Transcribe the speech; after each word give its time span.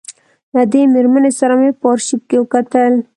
له 0.53 0.63
دې 0.71 0.81
مېرمنې 0.93 1.31
سره 1.39 1.53
مې 1.59 1.69
په 1.79 1.85
آرشیف 1.91 2.21
کې 2.29 2.37
وکتل. 2.39 2.93